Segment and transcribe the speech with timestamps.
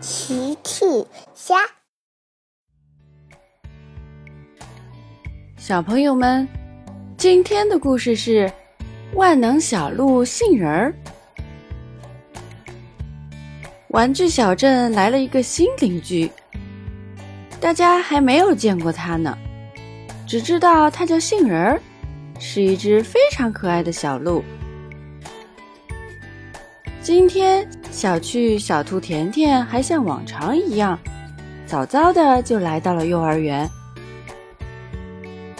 [0.00, 0.84] 奇趣
[1.34, 1.56] 虾，
[5.56, 6.46] 小朋友们，
[7.16, 8.50] 今天的故事是
[9.14, 10.94] 万能小鹿杏仁儿。
[13.88, 16.30] 玩具小镇来了一个新邻居，
[17.60, 19.36] 大家还没有见过他呢，
[20.28, 21.80] 只知道他叫杏仁儿，
[22.38, 24.44] 是一只非常可爱的小鹿。
[27.02, 27.68] 今天，
[27.98, 30.96] 小趣、小兔甜甜还像往常一样，
[31.66, 33.68] 早早的就来到了幼儿园。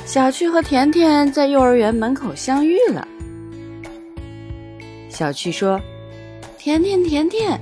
[0.07, 3.09] 小趣和甜甜在幼儿园门口相遇了。
[5.11, 5.81] 小趣说
[6.57, 7.61] ：“甜甜，甜甜，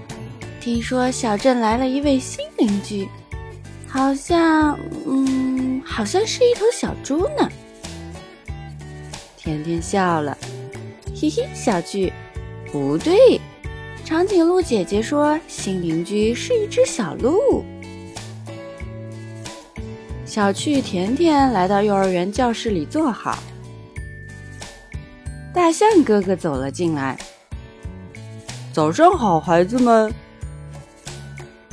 [0.60, 3.08] 听说小镇来了一位新邻居，
[3.88, 4.78] 好像……
[5.06, 7.48] 嗯，好像是一头小猪呢。”
[9.38, 10.36] 甜甜笑了
[11.18, 12.12] ：“嘿嘿，小趣，
[12.70, 13.40] 不对。”
[14.06, 17.64] 长颈鹿姐姐说：“新邻居是一只小鹿。”
[20.24, 23.36] 小趣、甜甜来到幼儿园教室里坐好。
[25.52, 27.18] 大象哥哥走了进来。
[28.72, 30.14] 早上好，孩子们。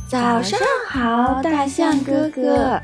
[0.09, 2.81] 早上好，大象哥哥。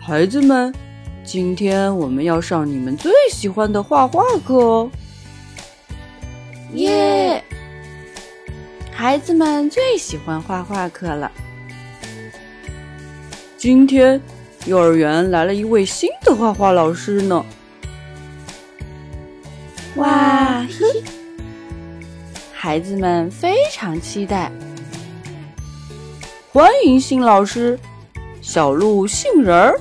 [0.00, 0.74] 孩子们，
[1.22, 4.90] 今天我们要上你们最喜欢的画画课哦。
[6.72, 7.42] 耶！
[8.92, 11.30] 孩子们最喜欢画画课了。
[13.56, 14.20] 今天
[14.66, 17.44] 幼儿园来了一位新的画画老师呢。
[19.96, 20.62] 哇！
[20.64, 21.02] 嘿，
[22.52, 24.50] 孩子们非常期待。
[26.52, 27.78] 欢迎新老师，
[28.40, 29.80] 小鹿杏仁儿。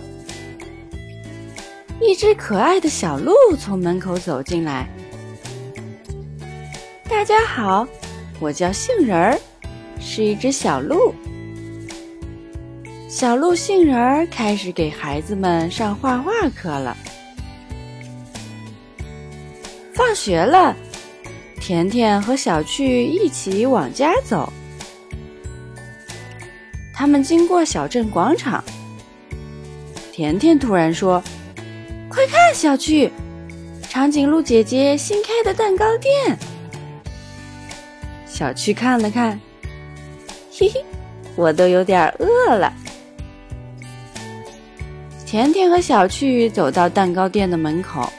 [2.02, 4.88] 一只可爱的小鹿从门口走进来。
[7.16, 7.88] 大家好，
[8.42, 9.40] 我叫杏仁儿，
[10.02, 11.16] 是一只小鹿。
[13.08, 16.96] 小鹿杏仁儿开始给孩子们上画画课了。
[19.94, 20.76] 放学了，
[21.62, 24.52] 甜甜和小趣一起往家走。
[26.94, 28.62] 他们经过小镇广场，
[30.12, 31.24] 甜甜突然说
[32.10, 33.10] ：“快看，小趣，
[33.90, 36.38] 长颈鹿姐姐新开的蛋糕店。”
[38.36, 39.40] 小趣看了看，
[40.52, 40.84] 嘿嘿，
[41.38, 42.74] 我都有点饿了。
[45.26, 48.12] 甜甜和小趣走到蛋糕店的门口，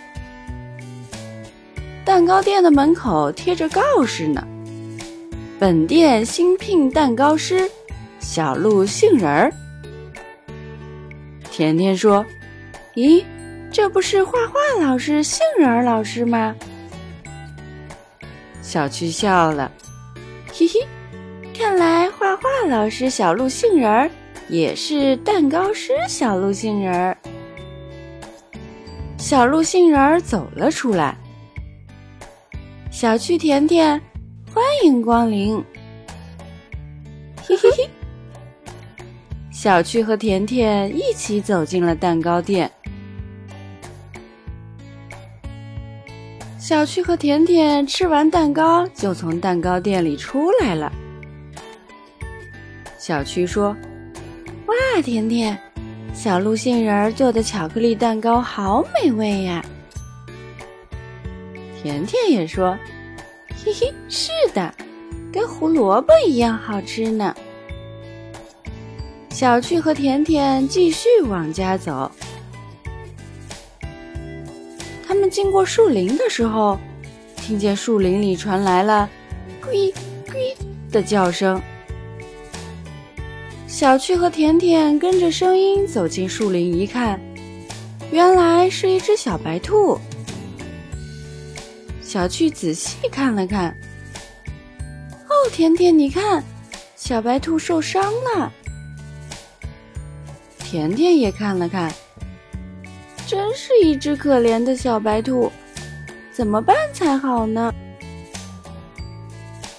[2.03, 4.43] 蛋糕店的门口贴着告示呢
[5.61, 7.71] ：“本店新聘蛋糕师，
[8.19, 9.53] 小鹿杏仁儿。”
[11.53, 12.25] 甜甜说
[12.97, 13.23] ：“咦，
[13.71, 16.57] 这不是画画老师杏仁儿老师吗？”
[18.65, 19.71] 小趣笑了。
[20.59, 20.81] 嘿嘿，
[21.53, 24.11] 看来画画老师小鹿杏仁儿
[24.49, 27.19] 也是蛋糕师小鹿杏仁儿。
[29.19, 31.15] 小鹿杏仁儿走了出来，
[32.91, 34.01] 小趣甜甜，
[34.51, 35.63] 欢迎光临。
[37.47, 37.91] 嘿嘿嘿，
[39.53, 42.71] 小趣和甜甜一起走进了蛋糕店。
[46.67, 50.93] 小趣和甜甜吃完蛋糕，就从蛋糕店里出来了。
[52.99, 53.69] 小趣说
[54.67, 55.57] ：“哇，甜甜，
[56.13, 59.65] 小鹿杏仁做的巧克力蛋糕好美味呀！”
[61.81, 62.77] 甜甜也说
[63.65, 64.75] ：“嘿嘿，是的，
[65.33, 67.33] 跟胡萝卜一样好吃呢。”
[69.31, 72.11] 小趣和甜甜继续往家走。
[75.07, 76.79] 他们经过树林的时候，
[77.37, 79.09] 听见树林里传来了
[79.63, 79.93] “咕
[80.27, 80.55] 咕”
[80.91, 81.63] 的叫声。
[83.69, 87.21] 小趣和甜甜跟着声音走进树林，一看，
[88.11, 89.99] 原来是一只小白兔。
[92.01, 93.77] 小趣仔细看了看，
[95.29, 96.43] 哦，甜甜，你看，
[96.97, 98.03] 小白兔受伤
[98.35, 98.53] 了。
[100.59, 101.93] 甜甜也看了看。
[103.27, 105.51] 真是一只可怜的小白兔，
[106.31, 107.75] 怎么办才好呢？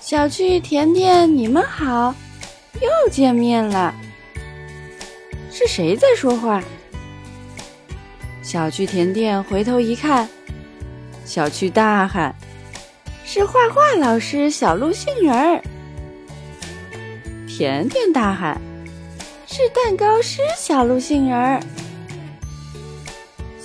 [0.01, 2.13] 小趣、甜甜，你们好，
[2.81, 3.95] 又见面了。
[5.49, 6.61] 是谁在说话？
[8.41, 10.27] 小趣、甜甜回头一看，
[11.25, 12.35] 小趣大喊
[13.23, 15.61] ：“是画画老师小鹿杏仁儿！”
[17.47, 18.59] 甜甜大喊
[19.47, 21.61] ：“是蛋糕师小鹿杏仁儿！”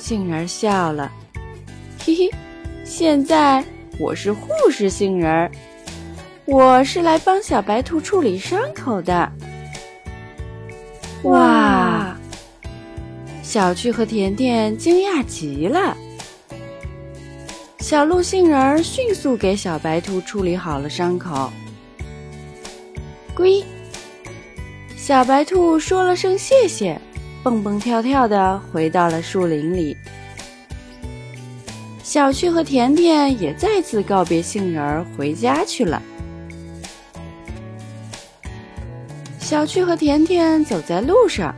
[0.03, 1.09] 杏仁笑了，
[2.01, 2.31] 嘿嘿，
[2.83, 3.65] 现在
[4.01, 5.53] 我是护士杏仁儿，
[6.45, 9.31] 我是来帮小白兔处理伤口的。”
[11.23, 12.17] 哇！
[13.45, 15.97] 小趣和甜甜惊讶极了。
[17.79, 21.49] 小鹿杏仁迅速给小白兔处理好了伤口。
[23.37, 23.63] 龟，
[24.97, 27.01] 小白兔说了声谢谢，
[27.43, 29.97] 蹦蹦跳跳的回到了树林里。
[32.05, 36.01] 小趣和甜甜也再次告别杏仁儿，回家去了。
[39.39, 41.55] 小趣和甜甜走在路上。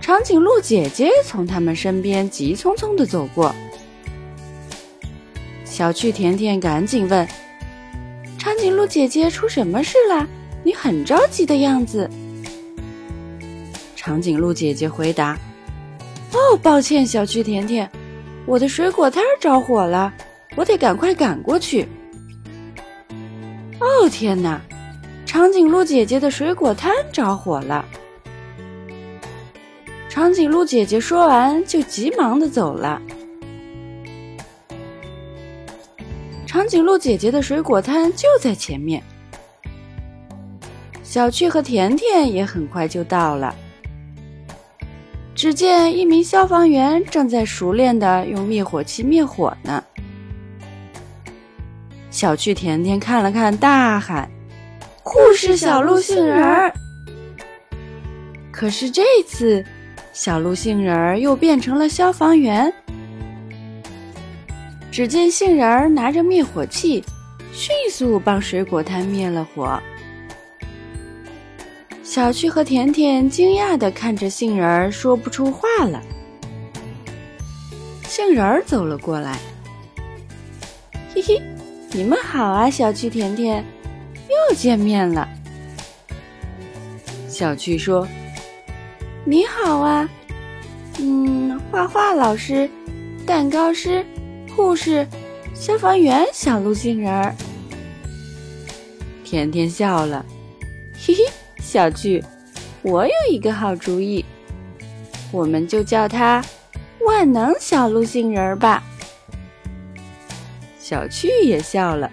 [0.00, 3.54] 长颈鹿姐姐从他们身边急匆匆的走过，
[5.66, 7.28] 小趣甜甜赶紧问
[8.38, 10.26] ：“长颈鹿姐姐出什么事了？
[10.64, 12.08] 你很着急的样子。”
[14.08, 15.36] 长颈鹿姐姐回答
[16.32, 17.86] ：“哦，抱歉，小趣甜甜，
[18.46, 20.10] 我的水果摊着火了，
[20.56, 21.86] 我得赶快赶过去。”
[23.78, 24.58] 哦，天哪！
[25.26, 27.84] 长颈鹿姐姐的水果摊着火了。
[30.08, 33.02] 长颈鹿姐姐说完，就急忙的走了。
[36.46, 39.02] 长颈鹿姐姐的水果摊就在前面，
[41.02, 43.54] 小趣和甜甜也很快就到了。
[45.38, 49.84] 只见一名消防员正在熟练的用灭火器灭火呢。
[52.10, 54.28] 小趣甜甜看了看，大喊
[55.00, 56.74] ：“护士小鹿杏仁儿！”
[58.50, 59.64] 可是这次。
[60.12, 62.72] 小鹿杏仁儿又变成了消防员。
[64.90, 67.04] 只见杏仁儿拿着灭火器，
[67.52, 69.80] 迅速帮水果摊灭了火。
[72.08, 76.02] 小趣和甜甜惊讶地看着杏仁儿，说不出话了。
[78.04, 79.38] 杏仁儿走了过来，
[81.14, 81.42] 嘿嘿，
[81.92, 83.62] 你们好啊，小趣甜甜，
[84.26, 85.28] 又见面了。
[87.28, 88.08] 小趣说。
[89.26, 90.08] 你好啊，
[90.98, 92.70] 嗯，画画老师、
[93.26, 94.02] 蛋糕师、
[94.56, 95.06] 护士、
[95.54, 97.34] 消防员，小鹿杏仁儿。
[99.22, 100.24] 甜甜笑了，
[100.98, 101.24] 嘿嘿，
[101.70, 102.24] 小趣，
[102.80, 104.24] 我有一个好主意，
[105.30, 106.42] 我们就叫它
[107.06, 108.82] 万能小鹿杏仁儿吧。
[110.80, 112.10] 小趣也笑了，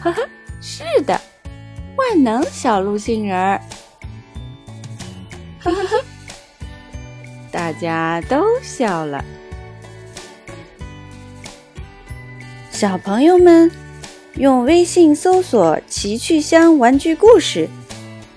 [0.00, 0.26] 呵呵，
[0.62, 1.20] 是的，
[1.94, 3.60] 万能小鹿杏仁儿，
[5.60, 6.02] 呵呵呵。
[7.52, 9.22] 大家都笑了。
[12.70, 13.70] 小朋友们，
[14.36, 17.68] 用微信搜索“奇趣箱玩具故事”，